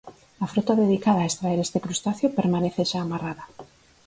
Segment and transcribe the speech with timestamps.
[0.43, 3.45] A frota dedicada a extraer este crustáceo permanece xa amarrada.